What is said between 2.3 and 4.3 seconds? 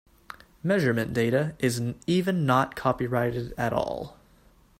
not copyrighted at all.